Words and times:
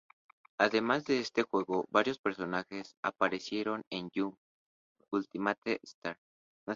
Además 0.57 1.05
de 1.05 1.19
este 1.19 1.43
juego 1.43 1.85
varios 1.91 2.17
personajes 2.17 2.95
aparecieron 3.03 3.83
en 3.91 4.09
"Jump 4.11 4.35
Ultimate 5.11 5.79
Stars". 5.83 6.17